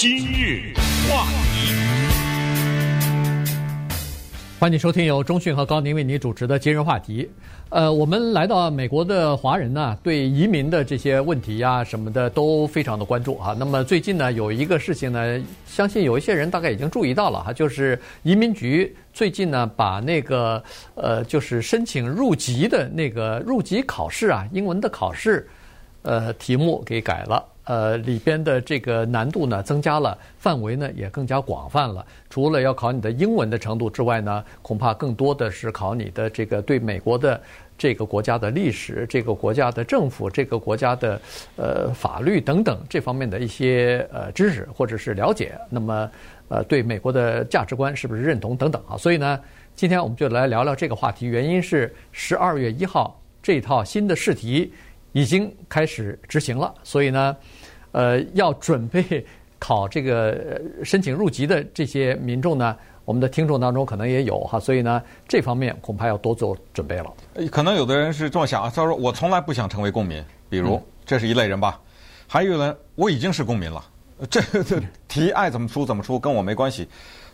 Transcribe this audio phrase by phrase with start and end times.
[0.00, 0.72] 今日
[1.10, 1.74] 话题，
[4.58, 7.28] 欢迎收听由中讯和高宁为您主持的今日话题。
[7.68, 13.54] 呃，我们来到美国的华人呢，对移民的这些问题呀、啊、什么的都非常的关注啊。
[13.58, 20.64] 那么最近呢，有一个事情呢，相信有一些人大概已经注意到了哈，就是移民局最近呢，把那个
[20.94, 25.46] 呃，就是申请入籍的那个入籍考试啊，英文的考试，
[26.00, 27.44] 呃，题目给改了。
[27.64, 32.04] 呃，里边的这个难度呢增加了，范围呢也更加广泛了。
[32.28, 37.40] 除了要考你的英文的程度之外呢，恐怕更多的是考你的这个对美国的
[37.78, 41.20] 这个国家的历史、这个国家的政府、这个国家的
[41.56, 45.52] 呃法律等等这方面的一些呃知识或者是了解。
[45.68, 46.10] 那么
[46.48, 48.96] 呃，对美国的价值观是不是认同等等啊？
[48.96, 49.38] 所以呢，
[49.76, 51.26] 今天我们就来聊聊这个话题。
[51.26, 54.72] 原因是十二月一号这套新的试题
[55.12, 57.36] 已经开始执行了，所以呢。
[57.92, 59.26] 呃，要准备
[59.58, 67.12] 考这个申请入籍的这些民众呢，我们的听众当中可能也有哈，所以呢，这方面恐怕要多做准备了。
[67.50, 71.80] 可能有的人是这么想啊，他说我从来不想成为公民，比如这是一类人吧，
[72.28, 73.84] 还有人我已经是公民了，
[74.30, 76.86] 这这题爱怎么出怎么出跟我没关系。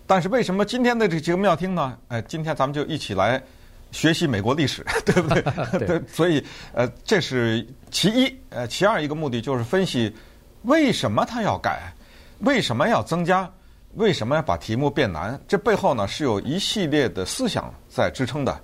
[0.07, 1.99] 但是为什么今天的这个节目要听呢？
[2.09, 3.43] 哎，今天咱们就一起来
[3.93, 5.43] 学习美国历史， 对不对？
[5.87, 6.43] 对， 所以
[6.73, 10.15] 呃，这是其一，呃，其二一个目的就是分析。
[10.63, 11.93] 为什么他要改？
[12.41, 13.51] 为什么要增加？
[13.95, 15.41] 为什么要把题目变难？
[15.49, 18.61] 这背后呢，是有一系列的思想在支撑的。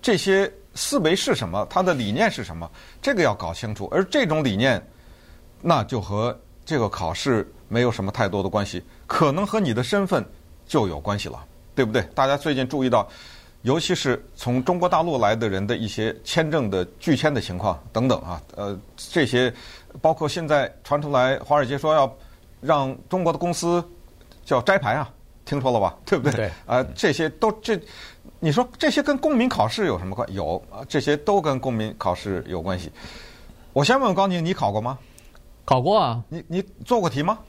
[0.00, 1.66] 这些思维是什么？
[1.68, 2.70] 他的理念是什么？
[3.02, 3.88] 这个要搞清楚。
[3.90, 4.80] 而这种理念，
[5.60, 10.24] 那就和这个考试没有什么太多的关系，可能和你的身份
[10.66, 12.02] 就有关系了，对不对？
[12.14, 13.08] 大家最近注意到，
[13.62, 19.52] 尤其是从中国大陆来的人的一些签证的拒签的情况等等啊，呃，这些。
[20.00, 22.16] 包括现在传出来，华尔街说要
[22.60, 23.84] 让中国的公司
[24.44, 25.10] 叫摘牌啊，
[25.44, 25.98] 听说了吧？
[26.06, 26.32] 对不对？
[26.32, 26.50] 对。
[26.64, 27.76] 啊，这些都这，
[28.38, 30.32] 你说这些跟公民考试有什么关？
[30.32, 32.88] 有啊，这些都跟公民考试有关系。
[33.72, 34.96] 我先问问高宁，你考过吗？
[35.64, 36.22] 考过啊。
[36.28, 37.40] 你你做过题吗？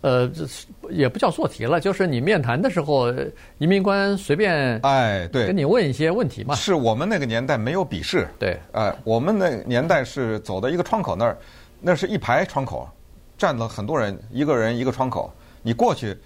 [0.00, 0.46] 呃，这
[0.90, 3.12] 也不叫做题了，就是你面谈的时候，
[3.58, 6.54] 移民官随便哎，对，跟你问一些问题嘛。
[6.54, 11.36] 是我们那个年代没有笔试，对，哎，我们那年代是走到一个窗口那儿，
[11.80, 12.88] 那是一排窗口，
[13.36, 15.32] 站了很多人，一个人一个窗口，
[15.62, 16.16] 你过去，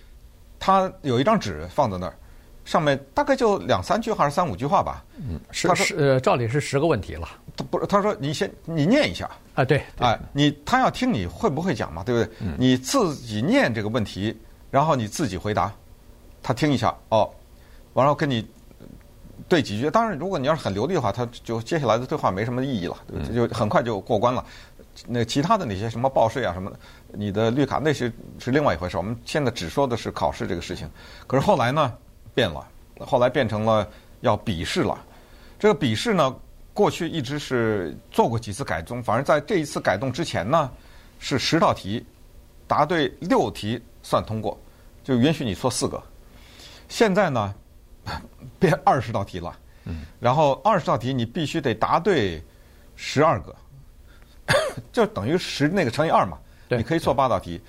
[0.59, 2.15] 他有一张纸放在那儿。
[2.65, 5.05] 上面大概就两三句话还是三五句话吧。
[5.19, 7.29] 嗯，是是呃，照理是十个问题了。
[7.57, 12.35] 他不是，他说你先你念一下啊，对，哎，你他要听你会不会讲嘛，对不对？
[12.41, 12.55] 嗯。
[12.59, 14.37] 你自己念这个问题，
[14.71, 15.73] 然后你自己回答，
[16.43, 17.29] 他听一下哦，
[17.95, 18.47] 完了跟你
[19.49, 19.91] 对几句。
[19.91, 22.97] 当然，如果你要是很流利的话，他就接下来的对话没什么意义了？
[23.35, 24.45] 就很快就过关了。
[25.07, 26.79] 那其他的那些什么报税啊什么的，
[27.13, 28.97] 你的绿卡那些是另外一回事。
[28.97, 30.89] 我们现在只说的是考试这个事情。
[31.27, 31.93] 可是后来呢？
[32.35, 32.67] 变了，
[33.01, 33.89] 后来变成了
[34.21, 34.99] 要笔试了。
[35.59, 36.35] 这个笔试呢，
[36.75, 40.71] 过去一直是做过几次改动，反正在这一次改动之前呢，
[41.19, 42.05] 是十道题，
[42.67, 44.59] 答对六题算通过，
[45.05, 46.03] 就允许你错四个。
[46.89, 47.55] 现在呢，
[48.59, 49.57] 变二十道题了，
[50.19, 52.43] 然后二十道题你必须得答对
[52.97, 53.55] 十二个，
[54.93, 56.39] 就等于十那个乘以二嘛，
[56.69, 57.61] 你可以错八道题。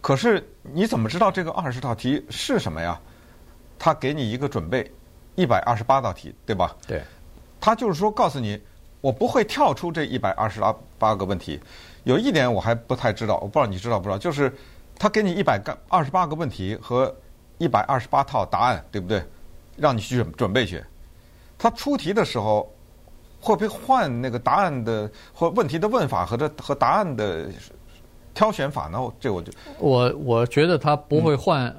[0.00, 2.98] 可是你怎么知道这个二十道题是什么呀？
[3.78, 4.90] 他给你一个准备，
[5.34, 6.74] 一百二十八道题，对吧？
[6.86, 7.02] 对。
[7.60, 8.60] 他就是说，告诉你，
[9.00, 10.60] 我不会跳出这一百二十
[10.98, 11.60] 八个问题。
[12.04, 14.18] 有一点我还不太知道，我不知道你知道不知道？
[14.18, 14.54] 就是
[14.98, 17.12] 他给你一百个二十八个问题和
[17.58, 19.22] 一百二十八套答案，对不对？
[19.76, 20.82] 让你去准备去。
[21.58, 22.72] 他出题的时候
[23.40, 27.46] 会不会换那个答案的或问题的问法和这和答案的
[28.32, 28.98] 挑选法呢？
[29.18, 31.74] 这我就我我觉得他不会换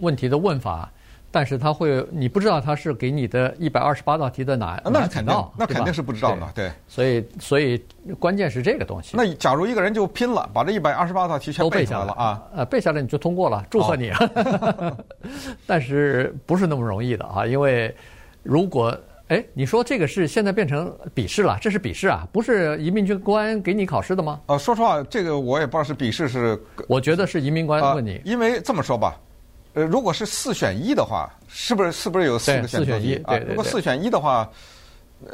[0.00, 0.92] 问题的问法。
[1.30, 4.80] 嗯但是他会，你不知道他是给你的一百二十八道题的哪？
[4.84, 6.72] 那肯定，那肯定是不知道的，对。
[6.88, 7.80] 所以，所以
[8.18, 9.16] 关键是这个东西。
[9.16, 14.10] 那假如一个人就拼了，把这一百二十八道题全背下来了啊，呃，背下来你就通过了，祝贺你。
[15.68, 17.46] 但是不是那么容易的啊？
[17.46, 17.94] 因为
[18.42, 18.92] 如果
[19.28, 24.40] 哎，你说这个是现在变成笔试了，这是笔试啊，不是移民局官给你考试的吗？
[24.46, 29.16] 呃，说实话，这个我也不知道是笔试是，我觉得是移民官问你，因为这么说吧。
[29.74, 32.84] 呃，如果是四选一的话，是不是是不是有四个选择题？
[32.84, 33.48] 四选一，对对对。
[33.50, 34.50] 如果四选一的话，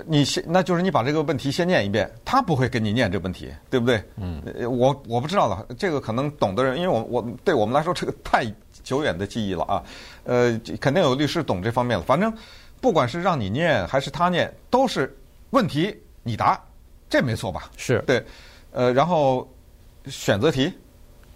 [0.05, 4.03] 你先那就是你把这个问题先念一遍，他不会跟你念这问题，对不对？
[4.17, 4.43] 嗯。
[4.69, 8.45] 我我不知道了，这个可能懂的人，因为我我对我们来说这个太
[8.83, 9.83] 久远的记忆了啊。
[10.25, 12.05] 呃，肯定有律师懂这方面了。
[12.05, 12.33] 反正
[12.81, 15.17] 不管是让你念还是他念，都是
[15.51, 16.63] 问题你答，
[17.09, 17.71] 这没错吧？
[17.77, 18.03] 是。
[18.07, 18.23] 对。
[18.73, 19.49] 呃，然后
[20.07, 20.71] 选择题。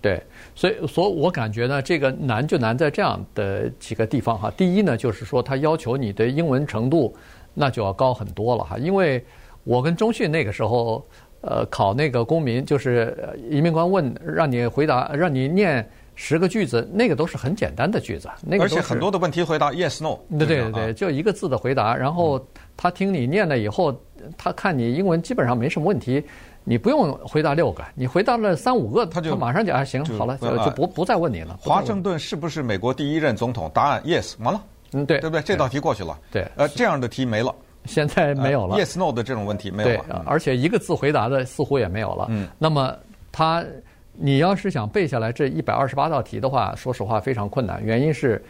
[0.03, 0.23] 对，
[0.55, 4.51] 所以，所以我感觉呢，这个难就难在这样的几个地方哈。
[4.57, 7.15] 第一呢，就是说他要求你的英文程度
[7.53, 8.79] 那就要高很多了哈。
[8.79, 9.23] 因为
[9.63, 11.07] 我跟中训那个时候，
[11.43, 13.15] 呃，考那个公民，就是
[13.51, 20.19] 移民官问让你回答，让你念十个句子，那个都是很简单的句子，那个而且很多的问题回答 yes no。
[20.39, 22.43] 对对对对，就一个字的回答，然后
[22.75, 23.95] 他听你念了以后，
[24.39, 26.25] 他看你英文基本上没什么问题。
[26.71, 31.59] 你不用回答六个，你回答了三五个，他就他马上就啊行好了，就就不不再问你了。
[31.61, 33.69] 华盛顿是不是美国第一任总统？
[33.75, 34.63] 答案 yes，完了。
[34.93, 35.43] 嗯，对，对不对？
[35.43, 36.17] 这道题过去了。
[36.31, 37.53] 对，呃，这样的题没了，
[37.87, 38.77] 现在没有了。
[38.77, 40.05] Yes no 的这种问题没有了。
[40.11, 42.27] 对，而且一个字回答的似乎也没有了。
[42.31, 42.47] 嗯。
[42.57, 42.97] 那么
[43.33, 43.65] 他，
[44.13, 47.83] 你要是想背下来这一百二十八道题的话，说实话非常困难。
[47.83, 48.41] 原因是，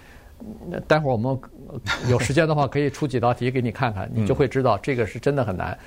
[0.87, 1.40] 待会儿我们
[2.11, 5.78] 有时间的话可以出几道题给你看看，你就会知道这个是真的很难。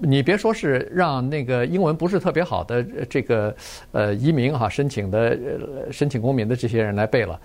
[0.00, 3.54] 你别说是让那个英文不是特别好的这个
[3.92, 5.36] 呃移民哈申请的
[5.90, 7.40] 申请公民的这些人来背了，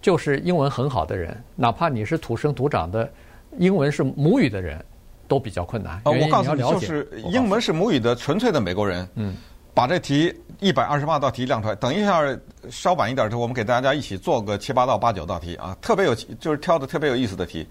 [0.00, 3.10] 就是英文很好的人，哪怕你是土生土长的
[3.58, 4.82] 英文是母语的人，
[5.28, 6.00] 都比较困难。
[6.04, 9.34] 呃，我告诉你，就是英文是母语的纯粹的美国人，嗯，
[9.74, 12.22] 把这题一百二十八道题亮出来，等一下
[12.70, 17.66] 稍晚一点的时候，我们给大家一起做个七八道、八九道题啊，特别有就是挑的特别有意思的题，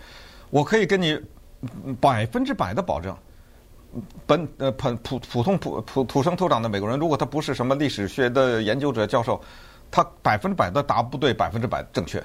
[0.51, 1.19] 我可以跟你
[1.99, 3.15] 百分之百的保证。
[4.25, 9.39] 本呃普普普通普普土生土长的美国人，如果他不是什么历史学的研究者教授，
[9.89, 12.23] 他百分之百的答不对，百分之百正确。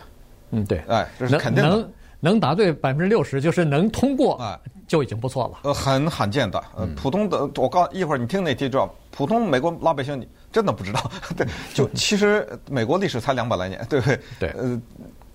[0.50, 1.70] 嗯，对，哎，这是肯定的。
[1.70, 5.60] 能能答对百分之六十，就是能通过啊，就已经不错了。
[5.62, 6.62] 呃，很罕见的。
[6.76, 11.10] 呃，普通的，我告一会儿你听那题，知道普通美国老百姓你真的不知道。
[11.36, 14.20] 对，就其实美国历史才两百来年，对不对？
[14.38, 14.48] 对。
[14.50, 14.80] 呃，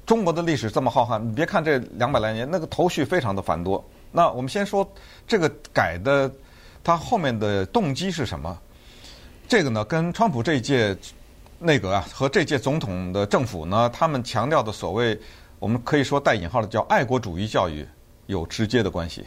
[0.05, 3.83] 中国的历史这么浩瀚，你别看这两百来年，那个头绪非常的繁多。
[4.15, 4.89] 那我们先说
[5.27, 6.31] 这个改的，
[6.81, 8.57] 它后面的动机是什么？
[9.45, 10.95] 这个呢，跟川普这一届
[11.59, 15.19] 内阁啊和这届总统的政府呢，他们强调的所谓
[15.59, 17.85] 我们可以说带引号的叫爱国主义教育
[18.27, 19.25] 有直接的关系。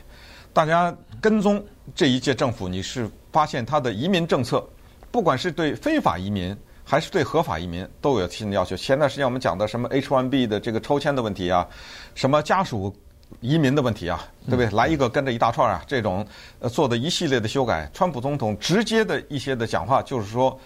[0.55, 1.63] 大家跟踪
[1.95, 4.67] 这一届政府，你是发现他的移民政策，
[5.11, 8.75] 不管是对非法移民还是对合法移民，都有新的要求。
[8.75, 11.69] 前段时间我们讲的什么 H-1B 的这个抽签的问题啊，
[12.15, 12.97] 什么家属。
[13.41, 14.69] 移民的问题啊，对不对？
[14.71, 16.27] 来一个跟着一大串啊，这种
[16.59, 20.59] 呃做的一系列的修改，川普总统直接的一些的讲话就是说，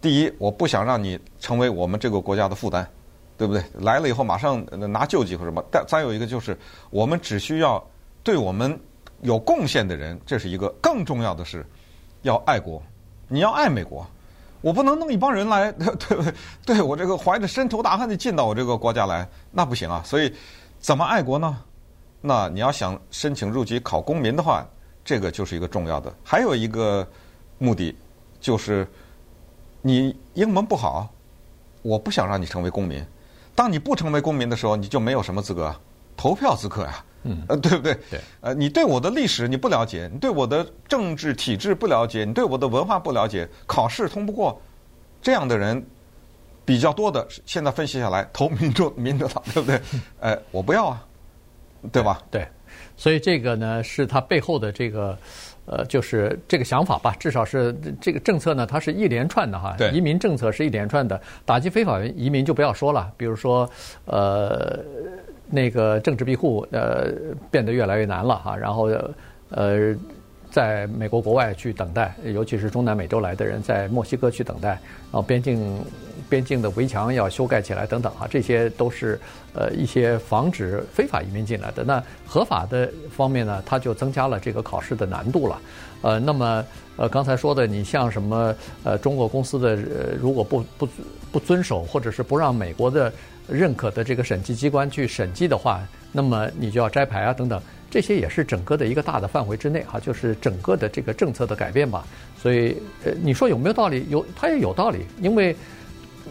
[0.00, 2.86] 第一，我不想让你成为我们这个国家的负担，
[3.36, 3.62] 对不对？
[3.80, 5.62] 来了以后马上拿救济或什么。
[5.70, 6.56] 但再有一个就是，
[6.90, 7.84] 我们只需要
[8.22, 8.78] 对我们
[9.22, 10.68] 有贡献的人，这是一个。
[10.80, 11.66] 更重要的是，
[12.22, 12.82] 要爱国，
[13.26, 14.06] 你要爱美国，
[14.60, 16.32] 我不能弄一帮人来， 对不对？
[16.64, 20.00] 对我这个怀着深仇大恨的进到我这个国家来，那不行啊。
[20.04, 20.32] 所以，
[20.78, 21.58] 怎么爱国呢？
[22.20, 24.66] 那你要想申请入籍考公民的话，
[25.04, 26.12] 这个就是一个重要的。
[26.24, 27.06] 还有一个
[27.58, 27.96] 目的
[28.40, 28.86] 就是，
[29.82, 31.08] 你英文不好，
[31.82, 33.04] 我不想让你成为公民。
[33.54, 35.74] 当你不成为公民的时候，你就没有什么资格
[36.16, 37.94] 投票资格呀，嗯，呃，对不对？
[38.10, 38.20] 对。
[38.40, 44.60] 呃，你对我的历史你不了解，你对我的政治体制不了解，你对我的文化不了解，考试通不过，
[45.22, 45.84] 这样的人
[46.64, 47.26] 比较多的。
[47.46, 49.80] 现在分析下来，投民主民主党，对不对？
[50.20, 51.04] 呃，我不要啊。
[51.92, 52.20] 对吧？
[52.30, 52.46] 对，
[52.96, 55.16] 所以这个呢，是他背后的这个，
[55.66, 57.14] 呃，就是这个想法吧。
[57.18, 59.74] 至少是这个政策呢，它是一连串的哈。
[59.78, 59.90] 对。
[59.90, 63.12] 移民政策是一连串的，打击非法移民就不要说了。
[63.16, 63.68] 比如说，
[64.06, 64.78] 呃，
[65.50, 67.12] 那个政治庇护呃
[67.50, 68.56] 变得越来越难了哈。
[68.56, 68.90] 然后
[69.50, 69.94] 呃，
[70.50, 75.84] 在美国国外去等待，尤其是中南美洲来的人，在墨西哥去等待，然后边境。
[76.28, 79.18] 边境的围墙要修盖起来等等啊，这些都是
[79.54, 81.82] 呃一些防止非法移民进来的。
[81.82, 85.58] 那合法的方面呢，它就增加了这个考试的难度了。
[86.02, 86.62] 呃，那么
[86.96, 90.88] 呃刚才说的，你像什么呃中国公司的呃如果不不
[91.32, 93.10] 不遵守，或者是不让美国的
[93.48, 95.80] 认可的这个审计机关去审计的话，
[96.12, 97.58] 那么你就要摘牌啊等等，
[97.90, 102.06] 这些也是整个的一个大的范围之内哈，就是整个的这个政策的改变吧。
[102.40, 104.06] 所以呃你说有没有道理？
[104.08, 105.54] 有，它也有道理，因为。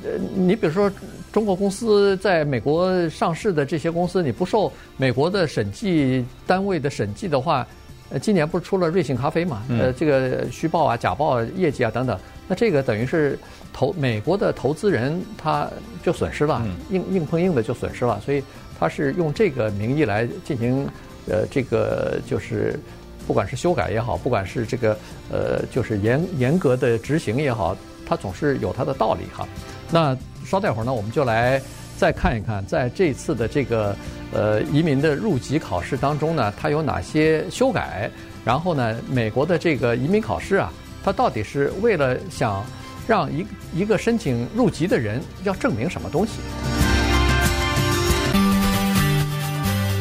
[0.03, 0.91] 呃，你比如说，
[1.31, 7.65] 中国公司在美国上市的这些公司，你不受美国的审计单位的审计的话，
[8.11, 9.63] 呃，今年不是出了瑞幸咖啡嘛？
[9.69, 12.15] 呃，这个虚报啊、假报啊业绩啊等等，
[12.47, 13.39] 那这个等于是
[13.73, 15.67] 投美国的投资人他
[16.03, 18.43] 就损失了，硬硬碰硬的就损失了，所以
[18.79, 20.87] 他是用这个名义来进行
[21.29, 22.79] 呃这个就是
[23.25, 24.98] 不管是修改也好，不管是这个
[25.31, 29.48] 呃就是严严格的执行也好，它总是有它的道理哈。
[29.91, 31.62] 那稍待会儿呢，我们就来
[31.98, 33.96] 再看一看，在这次的这个
[34.31, 38.10] 呃移民的入籍考试当中呢，它有哪些修改？
[38.46, 40.72] 然后呢，美国的这个移民考试啊，
[41.03, 42.65] 它到底是为了想
[43.05, 46.34] 让一一个申请入籍的人要证明什么东西？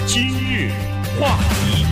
[0.07, 0.71] 今日
[1.21, 1.85] 话题。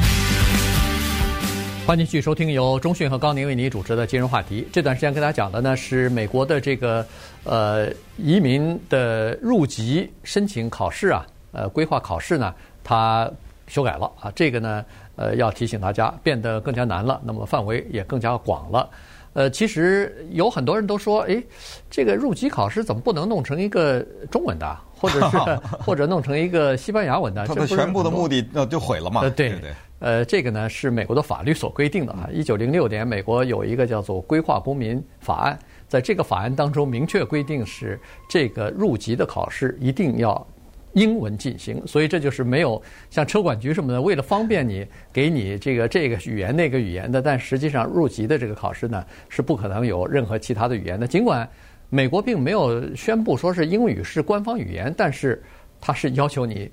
[1.87, 4.67] 欢迎继续收听由中讯和高宁为你主持的金融话题。
[4.73, 7.07] 这段时间跟大家讲的呢是美国的这个
[7.45, 13.31] 呃移民的入籍申请考试啊，呃规划考试呢，它
[13.67, 14.33] 修改了啊。
[14.35, 14.85] 这个呢
[15.17, 18.89] 呃要提醒大家变得更加难了，那么范围也更加广了。
[19.35, 21.43] 呃，其实有很多人都说，哎，
[21.91, 24.01] 这个入籍考试怎么不能弄成一个
[24.31, 25.37] 中文的，或者是
[25.85, 27.47] 或者弄成一个西班牙文的？
[27.47, 29.21] 它的全部的目的那就毁了嘛？
[29.21, 29.71] 呃，对对。
[30.01, 32.29] 呃，这个呢是美国的法律所规定的啊。
[32.33, 35.59] 一九零六年，美国有一个叫做《规划公民法案》，
[35.89, 40.47] 在这个法案当中明确规定是这个入籍的考试一定要
[40.93, 51.07] 英文进行，所以这就是没有像车管局什么的，为了方便你给你这个这个语言那个语言的，但实际上入籍的这个考试呢是不可能有任何其他的语言的。
[51.07, 51.49] 尽管
[51.95, 55.41] 美国并没有宣布说是英语是官方语言，但是
[55.81, 56.69] 它是要求你。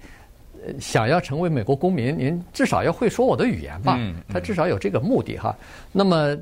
[0.80, 4.00] 想要成为美国公民，您至少要会说我的语言吧？
[4.30, 5.56] 它至少有这个目的哈。
[5.92, 6.38] 那么，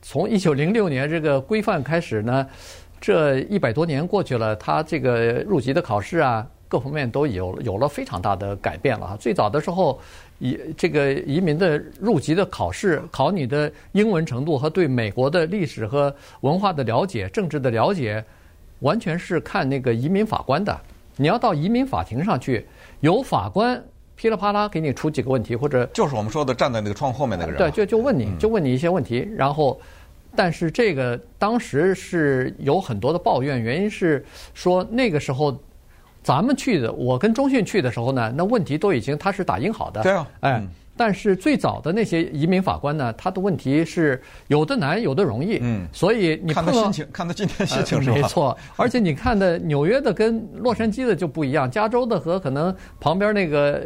[0.00, 2.46] 从一九零六年这个规范开始呢，
[3.00, 9.16] 这一百多年过去了，它这个入籍的考试啊，各方面都有有了非常大的改变了哈。
[9.16, 10.00] 最早的时候，
[10.40, 18.24] 移这个移民的入籍的考试，考你的英文程度和对美国的历史和文化的了解、政治的了解，
[18.80, 20.76] 完全是看那个移民法官的。
[21.14, 22.66] 你要到移民法庭上去。
[23.02, 23.80] 由法官
[24.16, 29.80] 噼里啪啦给你出几个问题，或者就是我们说的站在那个窗后面那个人，对，就就问你就问你一些问题，然后，
[30.34, 35.56] 但是这个当时是有很多的抱怨，原因是说那个时候
[36.24, 40.62] 咱们去的，我跟中讯去的时候呢，那问题都已经他是打印好的，对啊，哎。
[40.96, 45.58] 但是最早的那些移民法官呢，他的问题是有的难，有的容易。
[45.60, 48.14] 嗯，所以你看他心情，看他今天心情是吧？
[48.22, 53.82] 没错，而且你看的纽约的跟洛杉矶的就不一样，加州的和可能旁边那个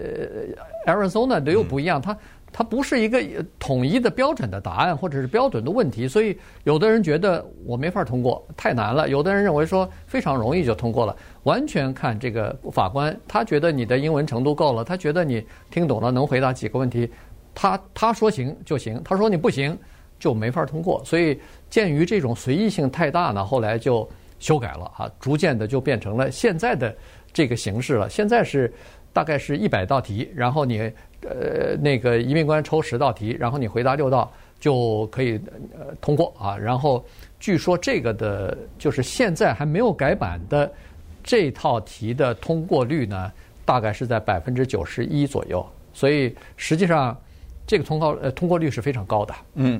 [0.86, 2.14] Arizona 的又不一样，他。
[2.50, 3.22] 它不是一个
[3.58, 11.14] 统一的标准的答案，或者是标准的问题，所以有的人觉得我没法通过，太难了；有的人认为说非常容易就通过了，
[11.48, 17.10] 完全看这个法官，他觉得你的英文程度够了，他觉得你听懂了，能回答几个问题，
[17.54, 19.76] 他他说行就行，他说你不行
[20.18, 21.02] 就没法通过。
[21.04, 21.40] 所以
[21.70, 24.06] 鉴于这种随意性太大呢，后来就
[24.38, 26.94] 修改了啊，逐渐的就变成了现在的
[27.32, 28.10] 这个形式了。
[28.10, 28.70] 现在是
[29.12, 30.92] 大概是一百道题，然后你。
[31.22, 35.32] 呃，那个移民官抽十道题，然后你回答六道就可以
[35.76, 36.56] 呃通过啊。
[36.56, 37.04] 然后
[37.40, 40.72] 据说这个的，就是现在还没有改版的
[41.28, 43.30] 这套题的通过率呢，
[43.62, 45.64] 大概是在百分之九十一左右。
[45.92, 47.14] 所以实际上
[47.66, 49.34] 这个通过呃通过率是非常高的。
[49.56, 49.78] 嗯，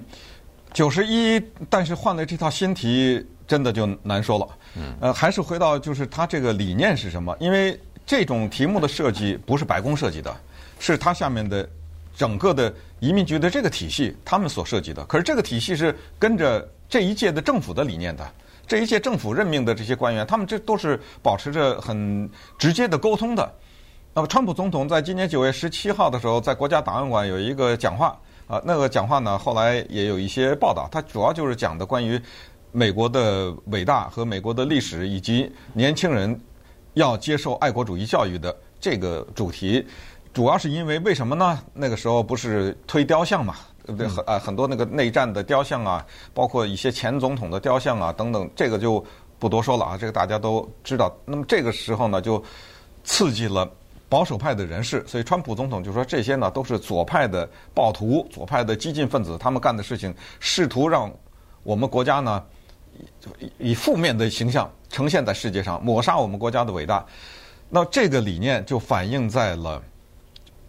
[0.75, 4.49] 九十一，但是换了这套新题，真的就难说了。
[4.77, 7.35] 嗯，呃，还是回到就是它这个理念是什么？
[7.41, 10.37] 因为这种题目的设计不是白宫设计的。
[10.79, 11.67] 是它下面的
[12.15, 15.03] 整个的移民局的这个体系，他们所设计的。
[15.07, 18.31] 可是这个体系是跟着这一届的政府的理念的。
[18.69, 23.51] 这一届政府任命的这些官员，他们这都是保持着很直接的沟通的。
[24.13, 30.87] 那么，川普总统在今年九月十七号的时候，在国家档案馆有一个讲话啊，那个讲话呢，后来也有一些报道。
[30.93, 32.21] 他主要就是讲的关于
[32.71, 36.39] 美国的伟大和美国的历史，以及年轻人
[36.93, 39.87] 要接受爱国主义教育的这个主题。
[40.35, 41.59] 主要是因为为什么呢？
[41.73, 43.57] 那个时候不是推雕像嘛，
[43.89, 44.07] 对不对？
[44.07, 46.05] 很啊，很多那个内战的雕像啊，
[46.35, 49.03] 包括一些前总统的雕像啊等等，这个就
[49.39, 51.11] 不多说了啊，这个大家都知道。
[51.25, 52.43] 那么这个时候呢，就
[53.03, 53.67] 刺激了
[54.11, 61.11] 保守派的人士，所以川普总统就说这些呢都是左派的暴徒、左派的激进分子，他们干的事情，试图让
[61.63, 62.45] 我们国家呢
[63.57, 67.03] 以负面的形象呈现在世界上，抹杀我们国家的伟大。
[67.71, 69.83] 那这个理念就反映在了。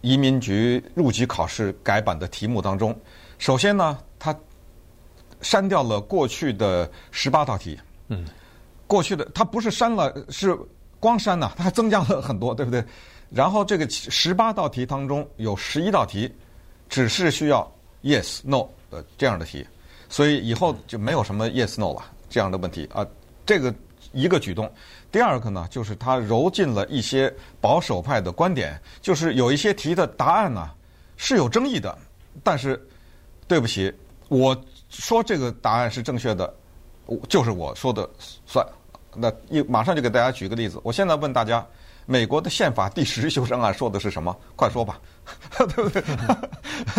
[0.00, 2.98] 移民局入籍考试改版的题目当中，
[3.38, 4.34] 首先呢，它
[5.40, 7.78] 删掉了过去的十八道题。
[8.08, 8.24] 嗯，
[8.86, 10.56] 过去的它不是删了，是
[10.98, 12.84] 光删呐，它还增加了很多，对不对？
[13.30, 16.32] 然后这个十八道题当中有十一道题
[16.88, 17.70] 只是需要
[18.02, 19.66] yes no 的这样的题，
[20.08, 23.06] 所以以后就没有什么 yes no 了这样的问题啊。
[23.46, 23.74] 这个
[24.12, 24.70] 一个举动。
[25.12, 30.70] 第二个呢，就是他揉进了一些保守派的观点，就是有一些题的答案呢
[31.16, 31.96] 是有争议的，
[32.42, 32.80] 但是
[33.48, 33.92] 对不起，
[34.28, 34.56] 我
[34.88, 36.54] 说这个答案是正确的，
[37.28, 38.08] 就是我说的
[38.46, 38.64] 算。
[39.14, 41.66] 那一马上就给大家举个例子，我现在问大家，
[42.06, 44.36] 美国的宪法第十修正案说的是什么？
[44.54, 45.00] 快说吧，
[45.58, 46.02] 对不对？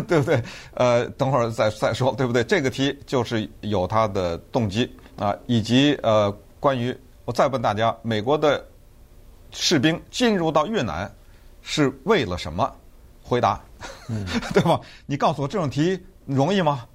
[0.07, 0.43] 对不对？
[0.73, 2.43] 呃，等会儿再再说，对不对？
[2.43, 4.93] 这个题就是有它的动机。
[5.17, 6.97] 啊，以及呃，关于
[7.31, 8.61] 我再问大家，美国的
[9.51, 11.09] 士兵进入到越南
[11.61, 12.69] 是为了什么？
[13.23, 13.63] 回答，
[14.09, 14.77] 嗯、 对吧？
[15.05, 16.85] 你告诉我这种题容易吗？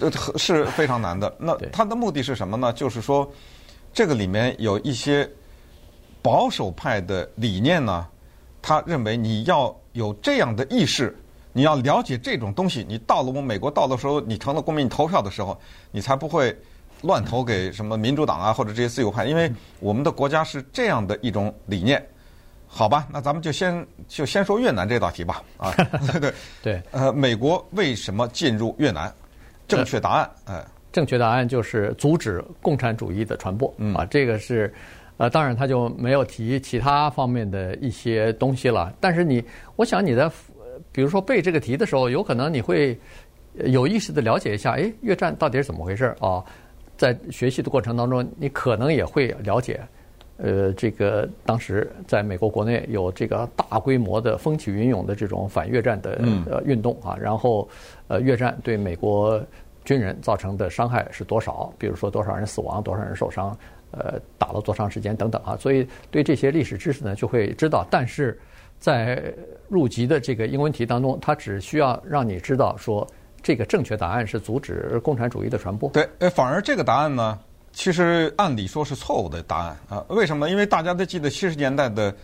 [0.00, 1.32] 呃，是非常难的。
[1.38, 2.72] 那他的目的是什么呢？
[2.72, 3.32] 就是说，
[3.92, 5.30] 这个里面有一些
[6.20, 8.04] 保守派的理念呢，
[8.60, 11.16] 他认为你要有这样的意识。
[11.52, 15.56] 你要了解这种东西，你到了我们美国，到的时候，你成了公民，你投票的时候，
[15.92, 16.58] 你才不会
[17.02, 22.04] 乱投给什么民主党啊，或者这些自由派，因为我们的国家是这样的一种理念，
[22.66, 23.06] 好吧？
[23.12, 25.72] 那咱们就先就先说越南这道题吧，啊，
[26.10, 26.32] 对对
[26.62, 29.12] 对，呃，美国为什么进入越南？
[29.68, 34.72] 正确答案，哎，正确答案就是阻止共产主义的传播，嗯啊，这个是，
[35.16, 39.44] 呃，当然他就没有提其他方面的一些东西了，但是你，
[39.76, 40.30] 我想你在。
[40.90, 42.98] 比如说背这个题的时候，有可能你会
[43.64, 46.44] 有意识的了解一下，哎，越战到底是怎么回事啊、哦？
[47.02, 49.80] 在学习的过程当中，你可能也会了解，
[50.36, 57.68] 呃，这个当时在美国国内有这个大规模的风起云涌的这种反越战的呃运动啊，然后
[58.06, 59.44] 呃，越战对美国
[59.84, 61.74] 军人造成的伤害是多少？
[61.76, 63.58] 比如说多少人死亡，多少人受伤，
[63.90, 68.38] 呃，打了多长时间等等啊，所以对这些历史知识呢，就会知道，但是。
[68.78, 69.32] 在
[69.68, 73.06] 入籍的这个英文题当中，它只需要让你知道说，
[73.42, 75.90] 这个正确答案是阻止共产主义的传播。
[75.90, 77.38] 对，呃，反而这个答案呢，
[77.72, 80.04] 其实按理说是错误的答案啊。
[80.08, 80.48] 为什么？
[80.48, 82.14] 因为大家都记得七十年代的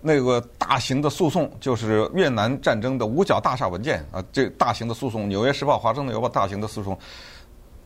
[0.00, 6.96] 那个大型的诉讼，就是越南战争的五角大厦文件啊，这大型的诉讼，《纽约时报》、《华盛顿邮报》大型的诉讼。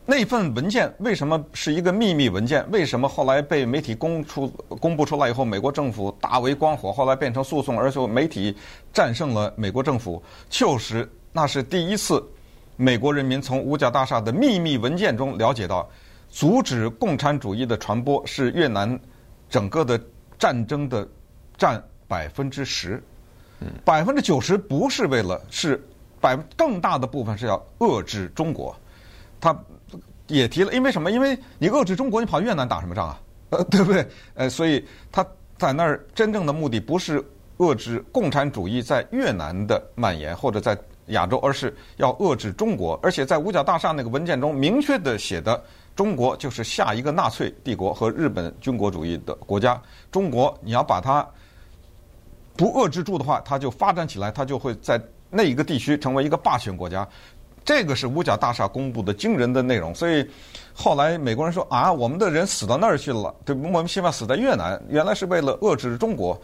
[0.09, 2.65] 那份文件为什么是一个秘密文件？
[2.71, 4.47] 为什么后来被媒体公出
[4.79, 8.55] 公布出来以后，美国政府大为光火，后来变成诉讼，而且媒体
[8.93, 10.23] 战胜了美国政府？
[10.49, 12.25] 就是那是第一次，
[12.77, 15.89] 美国人民从五角大厦的秘密文件中了解到，
[16.29, 18.97] 阻止共产主义的传播是越南
[19.49, 19.99] 整个的
[20.39, 21.05] 战争的
[21.57, 23.03] 占百分之十，
[23.83, 25.83] 百分之九十不是为了，是
[26.21, 28.73] 百更大的部分是要遏制中国，
[29.41, 29.53] 他。
[30.29, 31.09] 也提了，因为什么？
[31.09, 33.21] 因为你遏制中国，你跑越南打什么仗啊？
[33.51, 34.05] 呃， 对不对？
[34.33, 35.25] 呃，所以他
[35.57, 37.23] 在那儿真正的目的不是
[37.59, 42.99] 遏制共产主义在越南的蔓延或者在亚洲，而是要遏制中国。
[43.03, 45.61] 而且在五角大厦那个文件中明确的写的，
[45.95, 49.81] 中国就是下一个纳粹帝国和日本军国主义的国家。
[50.11, 51.27] 中国你要把它
[52.55, 57.07] 不遏制住的话，它就发展起来，它就会在那一个地区成为一个霸权国家。
[57.65, 60.25] 这个是五角大厦公布的惊人的内容，所以
[60.73, 66.39] 后来美国人说啊，我们的人死到那儿去了，对，莫名其妙死在越南，原来是为了遏制中国，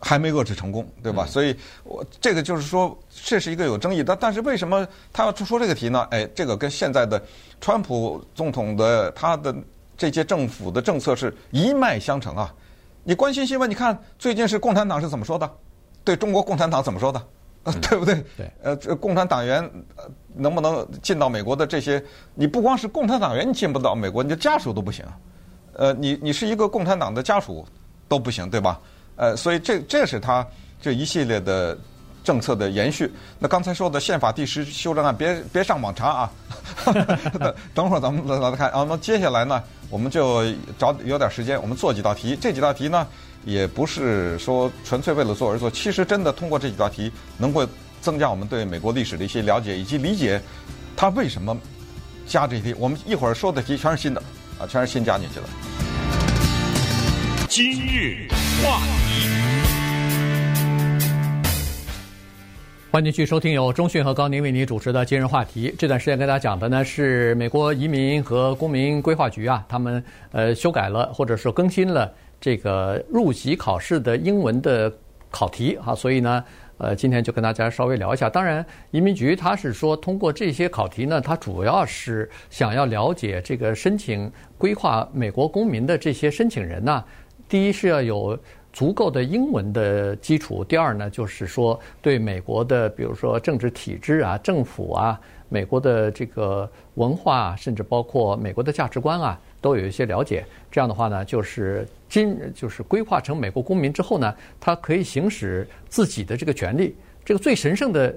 [0.00, 1.24] 还没遏制成功，对吧？
[1.26, 4.16] 嗯、所以我这个就是说，这是一个有争议的。
[4.16, 6.06] 但是为什么他要说这个题呢？
[6.10, 7.22] 哎，这个跟现在的
[7.60, 9.54] 川普总统的他的
[9.96, 12.52] 这些政府的政策是一脉相承啊。
[13.02, 15.50] 你关心新闻，你看最近是共产党是怎么说的？
[16.02, 17.22] 对中国共产党怎么说的？
[17.64, 18.24] 呃， 对不对？
[18.36, 19.70] 对，呃，这共产党员
[20.34, 22.02] 能不能进到美国的这些？
[22.34, 25.04] 你不光是共产党员，你进不到美国，你的家属都不行。
[25.74, 27.66] 呃，你你是一个共产党的家属
[28.06, 28.80] 都不行，对吧？
[29.16, 30.46] 呃，所以这这是他
[30.80, 31.76] 这一系列的
[32.22, 33.10] 政策的延续。
[33.38, 36.32] 那刚才说的宪法第十修正案，别别上网查啊。
[37.74, 38.86] 等会儿咱们来来看啊。
[38.88, 40.44] 那接下来呢，我们就
[40.78, 42.36] 找有点时间，我们做几道题。
[42.40, 43.06] 这几道题呢？
[43.44, 47.68] 也不是说纯粹为了做而做，其实真的通过这几道题，能够
[48.00, 50.40] 增加我们对美国历史的一些了解以及理解，
[50.96, 51.54] 他为什么
[52.26, 52.74] 加这些题。
[52.78, 54.22] 我们一会儿说的题全是新的，
[54.58, 55.42] 啊，全是新加进去的。
[57.50, 58.26] 今日
[58.62, 59.28] 话题，
[62.90, 65.74] 欢迎继续收听由中讯和高宁为您主持的今日话题。
[65.78, 72.12] 这段时间跟大家讲的呢是美国移民和公民规划局啊，他们呃修改了或者说更新了。
[72.40, 74.92] 这个入籍考试的英文的
[75.30, 76.44] 考题啊，所以呢，
[76.76, 78.28] 呃，今天就跟大家稍微聊一下。
[78.28, 87.02] 当然，移民局他是说，通过这些考题呢，他主要是想要了解这个申请规划美国公民的这些申请人呢，
[87.48, 88.38] 第一是要有
[88.72, 99.40] 足够的英文的基础，第二呢，就是说对美国的，比如说政治体制啊、政府啊、美国的这个文化，甚至包括美国的价值观啊。
[99.60, 106.94] 都有一些了解，这样的话呢，就是今就是规划成美国公民之后呢，他可以行使自己的这个权利。
[107.24, 108.14] 这个最神圣的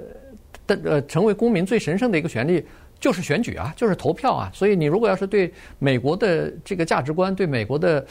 [0.67, 2.65] 的呃，成为公民最神圣的一个权利
[2.99, 4.49] 就是选举啊，就是投票啊。
[4.53, 8.05] 所以你如果要是对美国的这个价值观、对美国的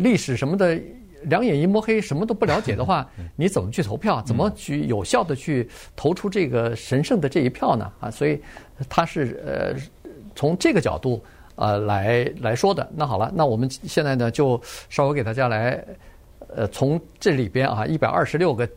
[0.00, 0.78] 历史什么的
[1.22, 4.22] 两眼一摸黑，什么都不了解的话， 你怎么去投票？
[4.22, 7.92] 怎么去有效的去投出这个神圣的这一票呢？
[8.00, 8.40] 啊，所以
[8.88, 9.74] 他是呃
[10.34, 11.22] 从这个角度。
[11.56, 12.90] 呃来来说的。
[12.96, 15.80] 那好了，那我们现在呢就稍微给大家来
[16.48, 18.68] 呃从这里边啊一百二十六个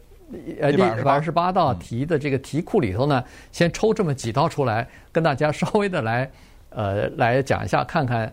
[0.60, 6.30] 呃一百二十八道题的这个题库里头呢，先抽这么几道出来，跟大家稍微的来
[6.70, 8.32] 呃来讲一下，看看。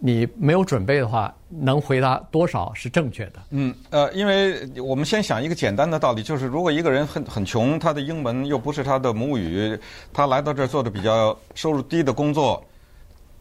[0.00, 3.42] 你没有准备的话，能回答多少是正确的？
[3.50, 9.76] 嗯，呃，因为我们先想一个简单的道理，就是如果一个人很很穷，他的英文又不是他的母语，
[10.12, 12.64] 他来到这儿做的比较收入低的工作，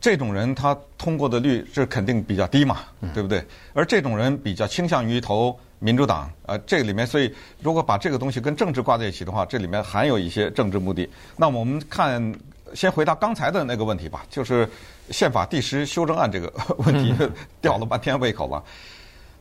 [0.02, 2.78] 这种人他通过的率是肯定比较低嘛，
[3.14, 3.46] 对不对？
[3.76, 11.10] 而这种人比较倾向于投民主党，呃，这个里面，所以如果把这个东西跟政治挂在一起的话，这里面含有一些政治目的。
[11.36, 12.34] 那我们看。
[12.74, 14.70] 先回答刚才的那个问题吧，就是
[15.10, 17.16] 宪法第十修正案这个问题，
[17.62, 18.62] 吊了半天胃口了。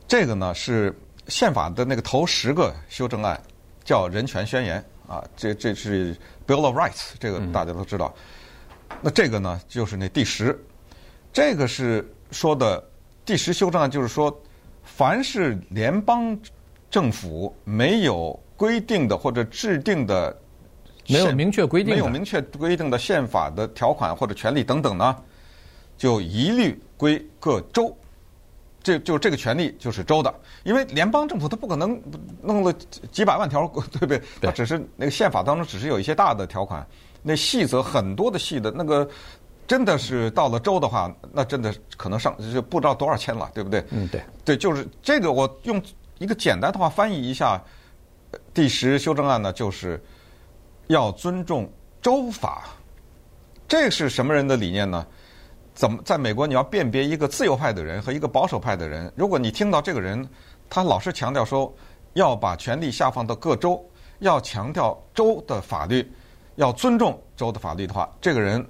[0.07, 0.97] 这个呢是
[1.27, 3.37] 宪法的那个头十个修正案，
[3.83, 6.15] 叫人权宣言啊，这这是
[6.47, 8.15] Bill of Rights，这个大家都知道。
[9.01, 10.57] 那这个呢就是那第十，
[11.33, 12.81] 这个是说的
[13.25, 14.31] 第十修正案，就是说
[14.87, 16.35] 凡是联邦
[16.89, 20.35] 政府没有规定的或者制定的。
[21.09, 25.15] 没有明确规定，没有明确规定的宪法的条款或者权利等等呢，
[25.97, 27.95] 就一律归各州。
[28.83, 30.33] 这就这个权利就是州的，
[30.65, 31.97] 因为联邦政府它不可能
[32.41, 32.73] 弄了
[33.09, 34.21] 几百万条，对不对？
[34.41, 36.85] 它只是那个宪法当中只是有一些大的条款，
[37.23, 39.09] 那细则很多的细的，那个
[39.67, 43.85] 真的是到了州的话，那真的可能上就不知道多少千了，对不对？
[43.91, 44.23] 嗯，对。
[44.45, 45.79] 对，就是这个，我用
[46.17, 47.61] 一个简单的话翻译一下，
[48.53, 50.01] 第十修正案呢，就是。
[50.89, 51.69] 要尊重
[52.01, 52.63] 州法，
[53.67, 55.05] 这是什么人的理念呢？
[55.75, 59.11] 怎么在美国你要辨别一个自由派的人和一个保守派的人？
[59.13, 60.25] 如果你听到这个人，
[60.69, 61.75] 他老是强调说
[62.13, 63.85] 要把权力下放到各州，
[64.19, 66.09] 要强调州的法律，
[66.55, 68.65] 要尊重州的法律的话，这个人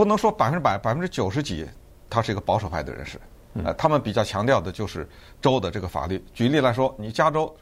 [0.00, 1.68] 不能说百分之百、百分之九十几，
[2.08, 3.20] 他是一个保守派的人士。
[3.62, 5.06] 呃，他们比较强调的就是
[5.42, 6.24] 州的这个法律。
[6.32, 7.54] 举例来说，你加州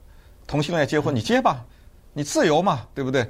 [0.46, 1.64] 同性恋结婚，你结吧。
[2.12, 3.28] 你自由嘛，对不对？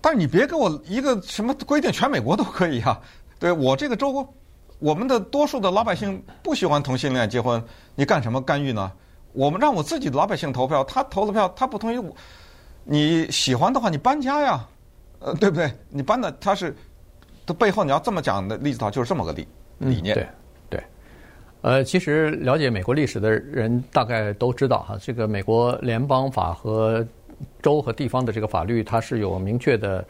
[0.00, 2.98] 但是你别给我一个什么规定，全美国都可以啊。
[3.38, 4.26] 对我这个州，
[4.78, 7.62] 我们的多数的老百姓不喜欢同性恋结婚，
[7.94, 8.90] 你干什么干预呢？
[9.34, 12.02] 我们让我自己的老百姓投票，他投了票，他不同意，
[12.84, 14.66] 你喜欢的话，你搬家呀，
[15.18, 15.70] 呃，对不对？
[15.90, 16.74] 你搬的他是，
[17.52, 19.46] 的背后你要这么讲的例子的话，就是这么个理
[19.78, 20.14] 理念。
[20.14, 20.26] 嗯、对
[20.70, 20.84] 对，
[21.62, 27.06] 呃，其实了解美国历史的人大概都知道哈，这个美国联邦法和。
[27.62, 30.04] 州和地方的这个法律，它是有明确的，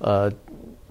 [0.00, 0.30] 呃，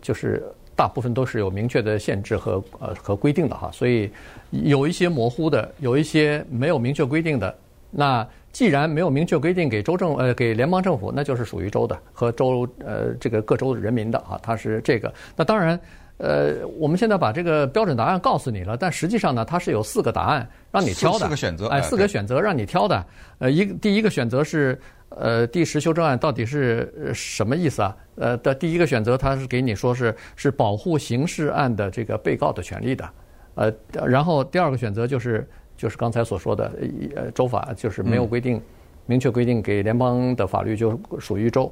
[0.01, 0.43] 就是
[0.75, 4.09] 大部分都是有明确的限制和呃和规定的哈，所以
[4.49, 7.55] 有一些模糊的，有一些没有明确规定的。
[7.91, 15.13] 那既然没有明确规定给州政呃给联邦政府，那就是属于州的和州呃这个各州人民的啊，它是这个。
[15.35, 15.77] 那当然，
[16.19, 23.05] 呃，我们现在把这个标准答案告诉你了，但实际上呢，它是有四个答案让你挑的，四个选择，哎，四个选择让你挑的。
[23.39, 24.79] 呃，一第一个选择是。
[25.15, 27.95] 呃，第十修正案到底是什么意思啊？
[28.15, 33.07] 呃，的第一个选择，它是给你说是是保护刑事案的这个被告的权利的，
[33.53, 33.71] 呃，
[34.07, 35.47] 然后第二个选择就是
[35.83, 36.71] 就是刚才所说的，
[37.13, 38.61] 呃，州法就是没有规定，
[39.05, 41.69] 明确规定给联邦的法律就属于州，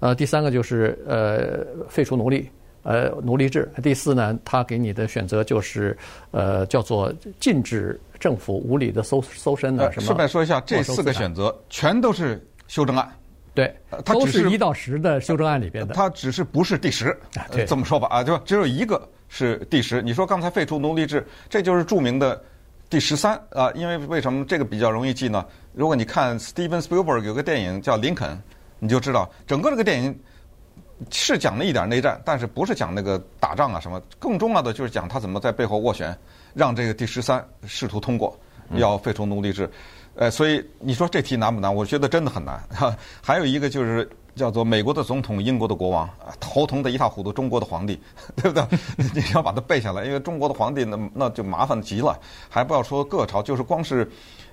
[0.00, 2.48] 呃，第三个就是呃废除奴隶，
[2.84, 5.94] 呃奴隶制，第四呢，他给你的选择就是
[6.30, 10.06] 呃叫做禁止政府无理的搜搜身的什么？
[10.06, 12.42] 顺便说一下，这四个选择全都是。
[12.66, 13.06] 修正案，
[13.52, 13.72] 对，
[14.06, 17.14] 它只是一到十的修正案里边的，它只是不是第十，
[17.66, 20.00] 这么说吧啊，就只有一个是第十。
[20.00, 22.42] 你说刚才废除奴隶制，这就是著名的
[22.94, 23.72] 第十三啊。
[23.74, 25.44] 因为为什么这个比较容易记呢？
[25.72, 28.30] 如果你看 Steven Spielberg 有个电影叫《林肯》，
[28.78, 30.16] 你就知道整个这个电影
[31.10, 36.16] 是讲了一点内战，但是不是讲那个打仗啊什么，更重要的就是讲他怎么在背后斡旋，
[36.54, 38.38] 让这个第十三试图通过，
[38.74, 39.68] 要废除奴隶制。
[40.14, 41.74] 呃，所以你说这题难不难？
[41.74, 42.62] 我觉得真的很难。
[42.70, 46.08] 哈， 还有一个就是叫做美国的总统、英国的国王，
[46.40, 47.32] 头疼的一塌糊涂。
[47.32, 48.00] 中国的皇帝，
[48.36, 48.66] 对不对？
[49.14, 52.18] 你要把它背下来，因为中国的皇帝那那就麻烦极了。
[52.48, 54.10] 还不要说各朝，就是光是。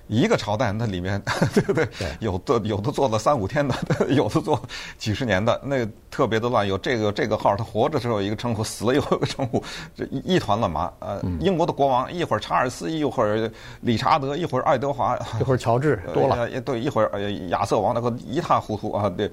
[0.08, 1.20] 一个朝代，那里面
[1.54, 1.88] 对不对？
[2.20, 3.74] 有的有的做了三五天的，
[4.10, 4.60] 有的做
[4.98, 6.66] 几十年的，那个、特别的乱。
[6.66, 9.62] 有这个这个号，他活着时候有一个称呼，死了有一个称呼，
[9.96, 10.92] 这一一团乱麻。
[10.98, 16.50] 呃，英国的国王一会儿查尔斯，一会儿理查德，一会儿爱德华，一会儿乔治，多了。
[16.50, 19.08] 也对，一会儿亚瑟王，那个一塌糊涂啊。
[19.08, 19.30] 对，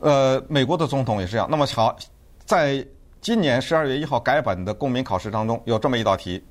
[0.00, 1.48] 呃，美国的总统也是这样。
[1.50, 1.96] 那么好，
[2.44, 2.84] 在
[3.20, 6.44] 今年十二月一号改版的公民考试当中，有这么一道题。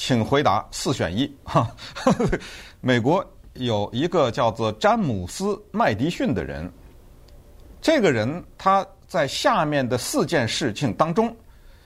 [0.00, 1.68] 请回答四选一哈。
[2.80, 6.70] 美国有一个叫做詹姆斯·麦迪逊的人，
[7.80, 11.34] 这个人他在下面的四件事情当中，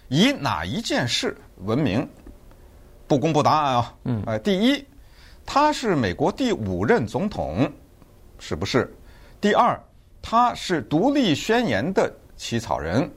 [0.09, 2.07] 以哪一件事闻名？
[3.09, 3.95] 不公布答案啊。
[4.05, 4.85] 嗯，哎，第一，
[5.47, 7.71] 他是美国第五任总统，
[8.39, 8.95] 是不是？
[9.41, 9.79] 第二，
[10.21, 13.11] 他是独立宣言的起草人。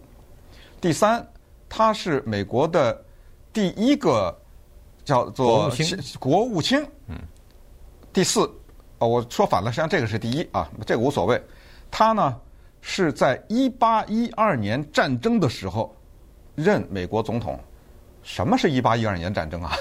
[0.79, 1.25] 第三，
[1.67, 3.03] 他是美国的
[3.51, 4.33] 第一个
[5.03, 5.69] 叫做
[6.19, 6.81] 国务卿。
[7.07, 7.17] 嗯。
[8.15, 8.49] 第四，
[8.97, 11.39] 啊，我说反了，实际上这个是第一啊，这个无所谓。
[11.91, 12.33] 他呢
[12.79, 15.93] 是在一八一二年战争的时候
[16.55, 17.59] 任美国总统。
[18.23, 19.73] 什么是一八一二年战争啊？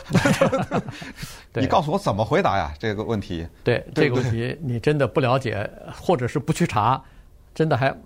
[1.54, 2.74] 你告诉我怎么回答呀？
[2.76, 3.46] 这个问题。
[3.62, 5.70] 对，这个问题你真的不了解，
[6.02, 7.00] 或者是不去查，
[7.54, 7.96] 真的还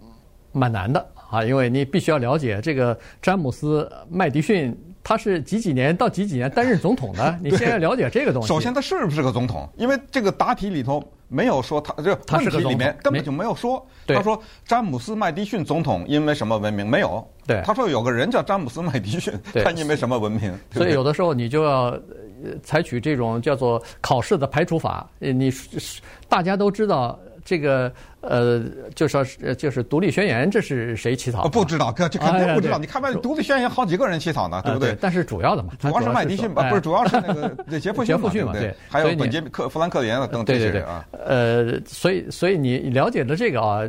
[0.52, 1.42] 蛮难的啊！
[1.42, 7.34] 因为你必须要了解这个詹姆斯麦迪逊，他是几几年到几几年担任总统的？
[7.42, 8.48] 你先要了解这个东西。
[8.48, 9.66] 首先，他是不是个总统？
[9.78, 11.02] 因为这个答题里头。
[11.30, 16.88] 没有说他 这问题里面根本就没有说，他说詹姆斯麦迪逊总统因为什么闻名？
[16.88, 17.22] 没有。
[17.46, 20.58] 对，他说有个人叫詹姆斯麦迪逊，他因为什么闻名？
[20.72, 21.94] 所以有的时候你就要
[22.62, 25.06] 采取这种叫做考试的排除法。
[25.18, 25.52] 你
[26.30, 27.18] 大家都知道。
[27.48, 28.62] 这个呃，
[28.94, 31.48] 就说是就是独立宣言，这是谁起草的？
[31.48, 32.76] 不知道，这肯定不知道。
[32.76, 34.94] 你看吧，独立宣言好几个人起草呢，对不对？
[35.00, 36.68] 但是主要的嘛，主要是麦迪逊吧？
[36.68, 38.52] 不是，主要是那个杰弗杰弗逊嘛？
[38.60, 41.02] 对，还有本杰克富兰克林等这些人啊。
[41.24, 43.80] 呃，所以所以你了解的这个啊，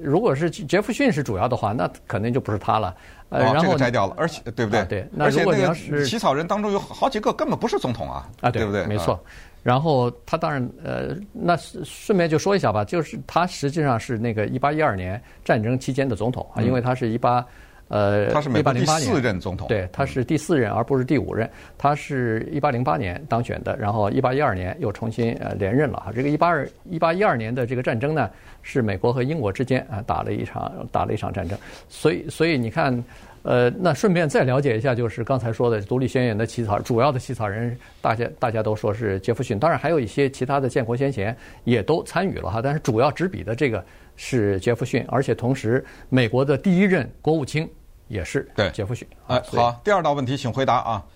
[0.00, 2.94] 如果是杰弗逊是主要的话，那肯定就不是他了。
[3.30, 4.84] 呃，然后这个摘掉了，而且对不对？
[4.84, 8.86] 对，那如果你要是起草人当中有好几个根本不是总统啊，啊，对不对？
[8.86, 9.20] 没错。
[9.62, 17.44] 然后他当然呃，那顺便就说一下吧，就是他实际上是那个一八一二年战争期间的总统啊，因为他是一八
[17.88, 26.12] 呃他是美国第四任总统，对，他是第四任而不是第五任，他是一八零八年当选的，然后一八一二年又重新呃连任了啊。
[26.14, 28.30] 这个一八二一八一二年的这个战争呢，
[28.62, 33.04] 是美国和英国之间啊打了一场打了一场战争，所以所以你看。
[33.42, 43.82] 呃，那顺便再了解一下，就是刚才说的独立宣言的起草，主要的起草人，大家大家都说是杰弗逊，当然还有一些其他的建国先贤也都参与了哈，但是主要执笔的这个
[44.16, 47.66] 是杰弗逊，而且同时美国的第一任国务卿
[48.08, 49.06] 也是对杰弗逊。
[49.28, 51.06] 哎，好，第二道问题请回答啊，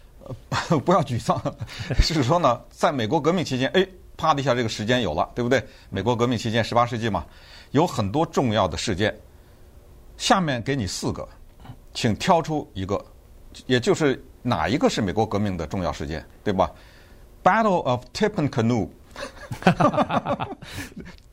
[0.84, 1.38] 不要沮丧，
[2.00, 5.62] 是说呢，在美国革命期间，哎，啪的一下这个时间有了，对不对？
[5.90, 7.26] 美国革命期间，十八世纪嘛，
[7.72, 9.14] 有很多重要的事件，
[10.16, 11.28] 下面给你四个。
[11.94, 13.04] 请挑出一个，
[13.66, 16.70] 也就是哪一个是美国革命的重要事件，对吧
[17.44, 18.88] ？Battle of Tippecanoe，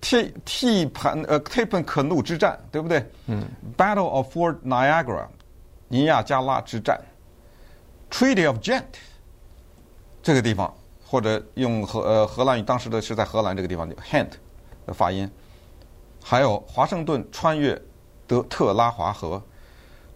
[0.02, 3.10] 替替盘呃 Tippecanoe 之战，对不对？
[3.28, 3.48] 嗯。
[3.78, 5.28] Battle of Fort Niagara，
[5.88, 7.00] 尼亚加拉之战。
[8.12, 8.84] Treaty of Ghent，
[10.22, 10.74] 这个地方
[11.06, 14.32] 或者用荷呃荷兰语，当时的是在荷兰这个地方叫 Ghent
[14.86, 15.30] 的发音。
[16.22, 17.82] 还有华盛顿穿越
[18.28, 19.42] 德特拉华河。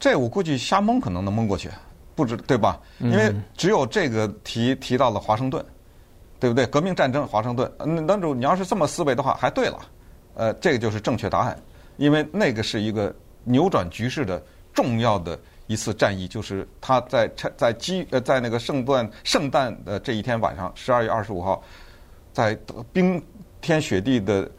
[0.03, 1.69] 这我估计瞎蒙可能能蒙过去，
[2.13, 2.77] 不知对吧？
[2.99, 5.65] 因为只有这个提提到了华盛顿，
[6.41, 6.65] 对不对？
[6.65, 9.79] 革命战争华盛顿，嗯，那种你要是这么思维的话，还对了，
[10.33, 11.57] 呃，这个就是正确答案，
[11.95, 21.63] 因为那个是一个扭转局势的重要的一次战役，就是他在在基呃在那个圣诞圣诞的这一天晚上，十二月二十五号，
[22.33, 22.59] 在
[22.91, 23.23] 冰
[23.61, 24.51] 天雪地的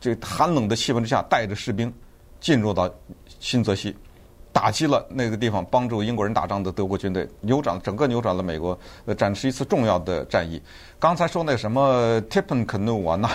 [0.00, 1.92] 这寒冷的气温之下，带着士兵
[2.38, 2.88] 进入到
[3.40, 3.92] 新泽西。
[4.64, 10.58] 打击了那个地方帮助英国人打仗的德国军队，扭转整个扭转了美国，呃，展示一次重要的战役。
[10.98, 13.28] 刚才说那什么 Tippecanoe 啊，那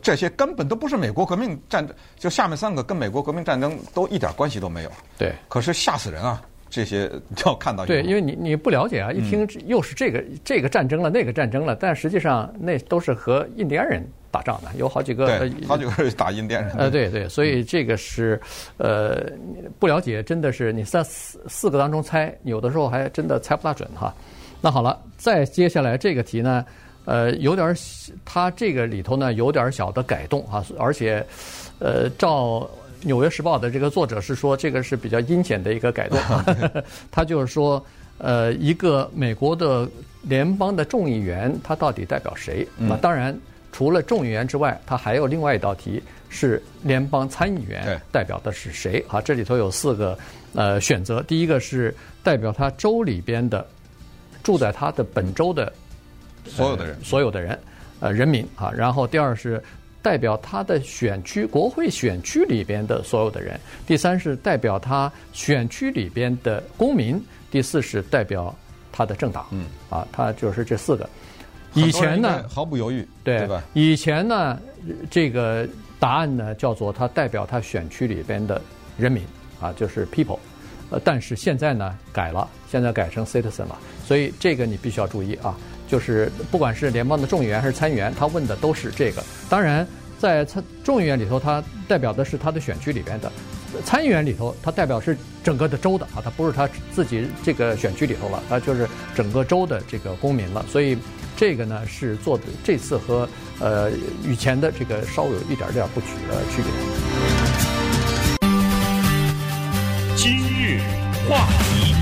[0.00, 4.90] 这些根本都不是美国革命战争，就下面三个跟美国革命战争都一点关系都没有。
[5.18, 6.40] 对，可是吓死人啊！
[6.70, 7.84] 这些就要看到。
[7.84, 14.08] 对，因为你你不了解啊，一听又是这个、嗯、这个战争了，那个战争了，但实际上那都是和印第安人。
[14.30, 16.76] 打仗的有好几个，对，好几个是打印第安人。
[16.76, 18.38] 呃，对对，所以这个是，
[18.76, 19.22] 呃，
[19.78, 24.14] 不了解，真的是你在四四个当中猜，有的时候还真的猜不大准哈。
[24.60, 26.64] 那好了，再接下来这个题呢，
[27.04, 27.74] 呃，有点
[28.24, 31.24] 它这个里头呢有点小的改动哈，而且，
[31.78, 32.60] 呃，照
[33.02, 36.18] 《纽约时报》的这个作者是说，这个是比较阴险的一个改动，
[37.10, 37.82] 他就是说，
[38.18, 39.88] 呃，一个美国的
[40.22, 42.66] 联邦的众议员，他到底代表谁？
[42.76, 43.38] 那、嗯、当然。
[43.76, 49.04] 除了众议员之外，他还有另外一道题是联邦参议员代表的是谁？
[49.06, 50.18] 啊，这里头有四个
[50.54, 51.22] 呃选择。
[51.24, 53.66] 第一个是代表他州里边的
[54.42, 55.70] 住在他的本州的
[56.46, 57.58] 所有的人，所有的人
[58.00, 58.72] 呃人民啊。
[58.74, 59.62] 然后第二是
[60.00, 63.60] 代表他的选区国会选区里边的所有的人。
[63.86, 67.22] 第三是代表他选区里边的公民。
[67.50, 68.56] 第四是代表
[68.90, 69.46] 他的政党。
[69.50, 71.06] 嗯，啊，他就是这四个。
[71.76, 73.62] 以前呢，毫不犹豫，对，对吧？
[73.74, 74.58] 以前呢，
[75.10, 78.60] 这个答案呢叫做他代表他选区里边的
[78.96, 79.22] 人民
[79.60, 80.38] 啊，就是 people。
[80.88, 85.56] 呃，但是现在呢改了，现在改成 citizen 了，所以这个你必须要注意啊。
[85.88, 89.22] 就是不管是联邦的众议员还是参议员，他问的都是这个。
[89.48, 89.86] 当然，
[90.18, 93.28] 在参众议员里头，他代表的是他的选区里边的；
[93.84, 100.64] 参议员里头，他代表是整个的州的啊，他不是他自己这个选区里头了，他就是整个州的这个公民了。
[100.68, 100.98] 所以
[101.36, 103.28] 这个呢是做的这次和
[103.60, 103.90] 呃
[104.24, 106.72] 以前的这个稍微有一点点不取的区别。
[110.16, 110.80] 今日
[111.28, 111.94] 话题，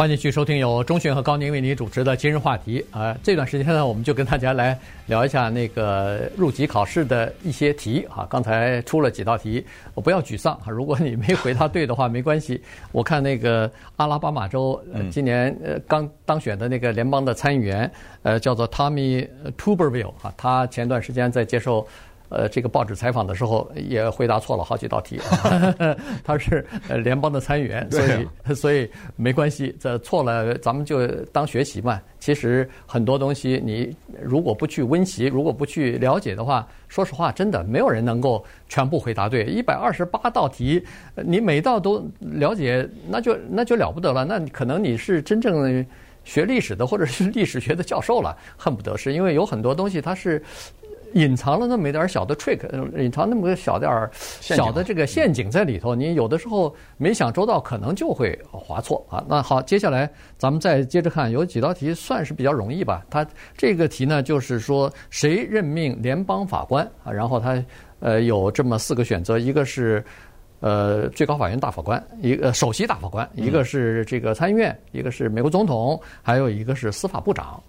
[0.00, 2.82] 欢迎继续收听由钟迅和高宁为您主持的今日话题。
[2.90, 8.26] 啊，这段时间呢，我们就跟大家来聊一下那个入籍考试的一些题啊。
[8.30, 10.70] 刚才出了几道题，我不要沮丧啊。
[10.70, 12.58] 如果你没回答对的话，没关系。
[12.92, 21.86] 我看那个阿拉巴马州呃今年呃刚当选的那个联邦的参议员，呃，叫做 Tommy Tuberville 啊，他前段时间在接受。
[22.30, 25.20] 呃，这个报纸采访的时候也回答错了好几道题。
[26.24, 32.00] 他是呃联邦的参议员，所以所以没关系，这错了咱们就当学习嘛。
[32.20, 39.44] 其实很多东西你如果不去温习，如果不去了解的话，说实话，真的没有人能够全部回答对。
[39.44, 40.84] 一百二十八道题，
[41.16, 44.24] 你每道都了解，那就那就了不得了。
[44.24, 45.84] 那可能你是真正
[46.22, 50.40] 学历史的，或者是历史学的教授了，恨不得是因为有很多东西它是。
[51.14, 52.60] 隐藏了那么一点小的 trick，
[52.96, 59.24] 隐藏那么个小点儿小的这个陷阱在里头，你有的时候没想周到，可能就会划错啊。
[59.28, 63.04] 那好，接下来咱们再接着看，有几道题算是比较容易吧。
[63.10, 67.12] 它这个题呢，就是说谁任命联邦法官啊？
[67.12, 67.62] 然后它
[67.98, 70.04] 呃有这么四个选择，一个是
[70.60, 77.60] 呃最高法院大法官，一个首席大法官，一个是这个参议院，一个是美国总统，还有一个是司法部长。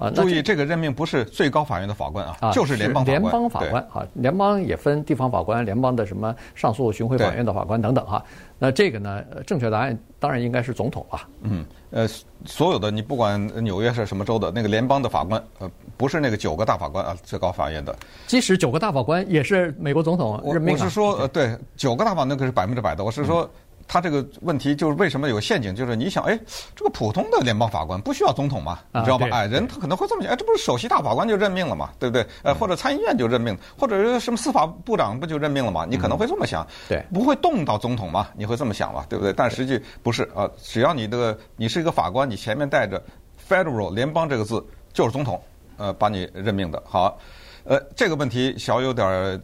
[0.00, 3.20] 啊，注意这个任命不是最高法院的法官啊，就是联邦法官。
[3.20, 8.24] 联邦法官啊，联邦也分地方法官、联邦的什么上诉巡回法院的法官等等哈。
[8.58, 11.28] 那这个呢，正确答案当然应该是总统啊？
[11.42, 12.08] 嗯，呃，
[12.46, 17.94] 所有的你不管纽约是什么州的那个联邦的法官，呃，不是那个九个大法官啊，最高法院的。
[18.26, 20.74] 即使九个大法官也是美国总统任命。
[20.74, 23.04] 我是说，呃，对，九个大法官那个是百分之百的。
[23.04, 23.46] 我是说。
[23.92, 25.74] 他这个问题就是为什么有陷阱？
[25.74, 26.38] 就是你想，哎，
[26.76, 28.78] 这个普通的联邦法官不需要总统嘛？
[28.92, 29.26] 你知道吧？
[29.32, 31.90] 哎，人他可能会这么想，哎，这不是首席大法官就任命了嘛？
[31.98, 32.24] 对不对？
[32.44, 35.84] 呃，或者参议院就任命，或者什么司法部长不就任命了嘛？
[35.84, 38.28] 你可能会这么想，对，不会动到总统嘛？
[38.36, 39.04] 你会这么想嘛？
[39.08, 39.32] 对不对？
[39.32, 43.02] 但实际不是啊，只要你这个你是一个法官，你前面带着
[43.48, 45.42] federal 联邦这个字，就是总统，
[45.78, 46.80] 呃，把你任命的。
[46.86, 47.18] 好，
[47.64, 49.42] 呃，这个问题小有点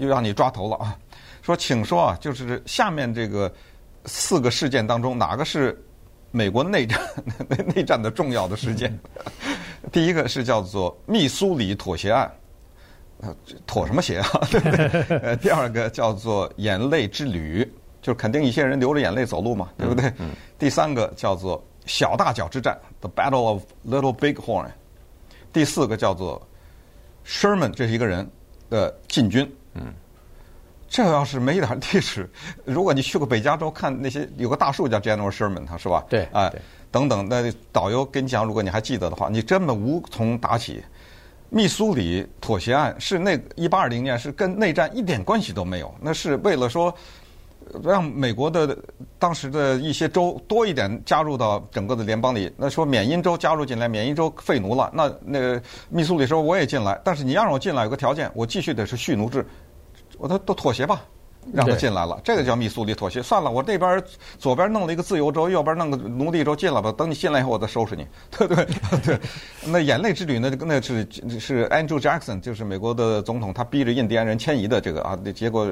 [0.00, 0.98] 又让你抓头了啊。
[1.40, 3.48] 说，请说啊，就是下面这个。
[4.06, 5.78] 四个事件当中，哪个是
[6.30, 7.00] 美国内战
[7.74, 8.98] 内战的重要的事件？
[9.92, 12.30] 第一个是叫做密苏里妥协案，
[13.66, 14.28] 妥什么协啊？
[14.50, 15.18] 对不对？
[15.18, 17.64] 呃，第二个叫做眼泪之旅，
[18.02, 20.12] 就是肯定一些人流着眼泪走路嘛，对不对？
[20.58, 24.70] 第三个叫做小大脚之战，The Battle of Little Bighorn。
[25.52, 26.46] 第四个叫做
[27.24, 28.28] Sherman，这是一个人
[28.70, 29.50] 的进军。
[29.74, 29.94] 嗯。
[30.88, 32.28] 这要是没一点历史，
[32.64, 36.04] 如果你去过北加州看那些有个大树叫 General Sherman，他是吧？
[36.08, 36.52] 对，哎，
[36.90, 40.82] 等等，那导游跟你讲，如果你还记得的话，你根本无从打起。
[41.48, 46.92] 密苏里妥协案是那一八二零年，是跟内战一点关系都没有，那是为了说
[47.84, 48.76] 让美国的
[49.16, 52.52] 当时的一些州多一点加入到整个的联邦里。
[52.56, 59.46] 那说缅因州加入进来，缅因州废奴了，那那个密苏里说我也进来，但是你要让我进来有个条件，我继续得是蓄奴制。
[60.18, 61.02] 我都都妥协吧，
[61.52, 63.22] 让他进来了，这个叫密苏里妥协。
[63.22, 64.02] 算了，我这边
[64.38, 66.90] 左边弄了一个自由州，右边弄个奴隶州，进来吧。
[66.90, 68.66] 等你进来以后，我再收拾你， 对对？
[69.04, 69.20] 对。
[69.66, 70.50] 那眼泪之旅呢？
[70.58, 71.06] 那是
[71.38, 75.66] 是 Andrew Jackson，就是美国的总统，他逼着印第安人迁移的这个啊，结果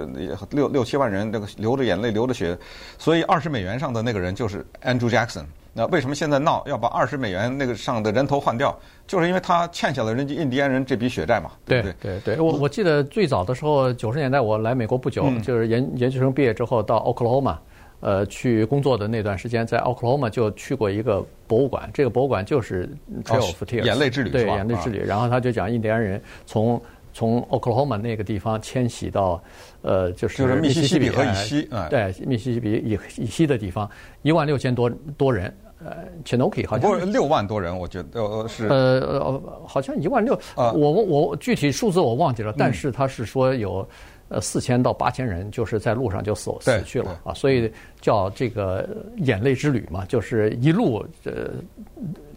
[0.51, 2.57] 六六七万人这个流着眼泪流着血，
[2.99, 5.45] 所以二十美元上的那个人就是 Andrew Jackson。
[5.77, 8.79] 那为什么现在闹要把二十美元那个上的人头换掉？
[9.09, 11.51] 就是因为他欠下了人家印第安人这笔血债嘛。
[11.67, 17.59] 对对对对，我我记得最早的时候，九十年代我来美国不久，嗯、就是研研究生毕业之后到奥克拉荷马，
[17.99, 22.89] 呃，去工作的那段时间，在奥克拉荷马就去过一个博物馆，这个博物馆就是
[23.25, 25.01] Trail of Tears，、哦、眼泪之旅，对，眼泪之旅。
[25.01, 26.81] 然后他就讲印第安人从
[27.13, 29.43] 从奥克拉荷马那个地方迁徙到，
[29.83, 33.91] 呃，就是密西西比河以西，哎、对，密西西比以以西的地方，
[34.23, 35.53] 一万六千多多人。
[35.85, 43.87] 呃，Chinook 好像不是六万多人，我觉得呃是呃呃，好像一万六，我我我具体数字我忘记了，但是他是说有
[44.29, 47.71] 呃四千到八千人就是在路上就死死去了啊，所以
[48.01, 51.51] 叫这个眼泪之旅嘛，就是一路呃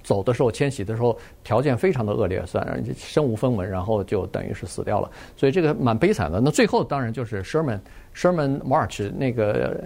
[0.04, 6.42] 走的时候迁徙的时候条件非常的恶劣，算身无分文，然后就等于是死掉了，所以这个蛮悲惨的。
[6.42, 7.80] 那最后当然就是 Sherman
[8.14, 9.82] Sherman March 那个。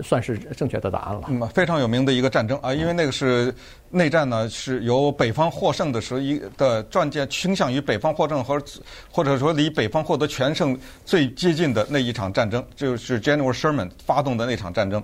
[0.00, 1.22] 算是正确的答案了。
[1.28, 3.54] 嗯，非常有名的一个战争啊，因为那个是
[3.90, 8.62] 内战呢，是由北方获胜的时候一的战舰倾向于北方获胜和
[9.10, 15.02] 或者说离北方获得全胜最接近的那一场战争，就是 General Sherman 发动的那场战争。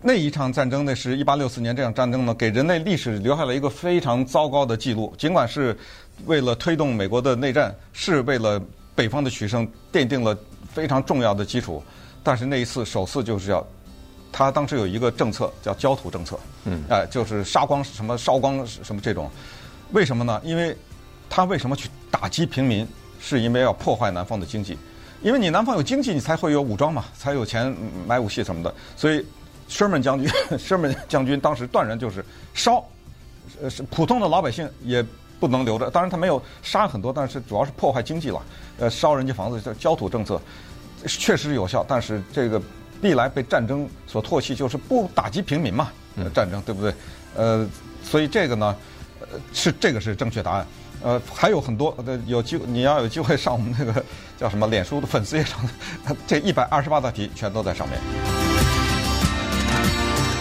[0.00, 5.12] 那一场战争呢，是一八六四年这场战争呢，给人类历史留下了一个非常糟糕的记录。
[5.18, 5.76] 尽管是
[6.24, 8.62] 为了推动美国的内战，是为了
[8.94, 10.38] 北方的取胜奠定了
[10.72, 11.82] 非常重要的基础，
[12.22, 13.66] 但是那一次首次就是要，
[14.32, 19.30] 他当时有一个政策叫焦土政策，嗯，哎，就是杀光什么烧光什么这种，
[19.92, 20.40] 为什么呢？
[20.44, 20.76] 因为
[21.28, 22.86] 他为什么去打击平民？
[23.20, 24.78] 是因为要破坏南方的经济，
[25.22, 27.74] 因为你南方有经济，你才会有武装嘛，才有钱
[28.06, 29.24] 买武器什么的，所以。
[29.70, 30.26] Sherman 将军，
[30.56, 32.24] Sherman 将军当时断然就是
[32.54, 32.82] 烧，
[33.60, 35.04] 呃，是普通的老百姓也
[35.38, 35.90] 不能留着。
[35.90, 38.40] 当然他没有杀很多，但是主要是破坏经济了。
[38.78, 40.40] 呃，烧人家房子，叫焦土政策，
[41.06, 41.84] 确实有效。
[41.86, 42.58] 但是这个
[43.00, 45.90] 历来被战争所唾弃，就是不打击平民嘛，
[46.34, 46.92] 战争对不对？
[47.36, 47.66] 呃，
[48.02, 48.76] 所以这个呢，
[49.20, 50.66] 呃，是这个是正确答案。
[51.00, 54.04] 呃，还有很多的有机会，你要有机会上我们那个
[54.36, 55.58] 叫什么脸书的粉丝页上，
[56.26, 58.47] 这一百二十八道题全都在上面。